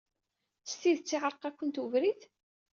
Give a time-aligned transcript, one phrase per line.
[0.69, 2.21] S tidet iɛeṛeq-akent webrid?